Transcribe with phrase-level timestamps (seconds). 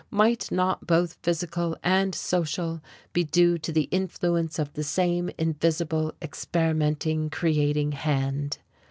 [0.09, 2.81] Might not both, physical and social,
[3.13, 8.57] be due to the influence of the same invisible, experimenting, creating Hand?